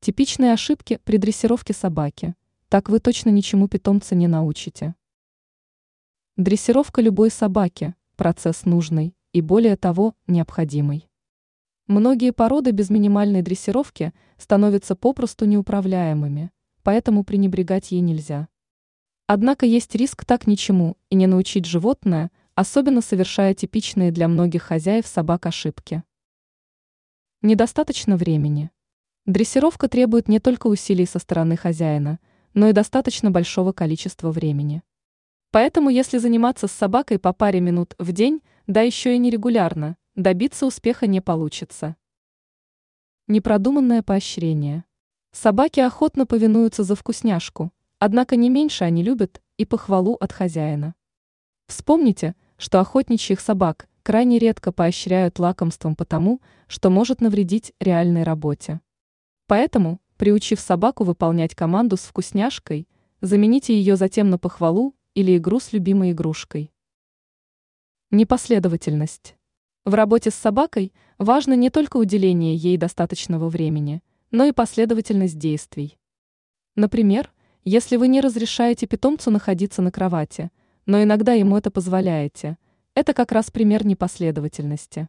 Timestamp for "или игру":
65.14-65.58